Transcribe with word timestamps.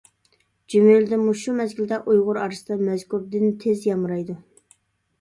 جۈملىدىن 0.73 1.21
مۇشۇ 1.25 1.53
مەزگىلدە 1.59 2.01
ئۇيغۇر 2.15 2.41
ئارىسىدا 2.47 2.81
مەزكۇر 2.91 3.31
دىن 3.37 3.49
تېز 3.63 3.89
يامرايدۇ. 3.93 4.43